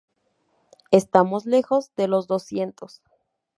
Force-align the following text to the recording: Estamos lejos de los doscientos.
Estamos 0.89 1.45
lejos 1.45 1.93
de 1.95 2.07
los 2.07 2.25
doscientos. 2.25 3.03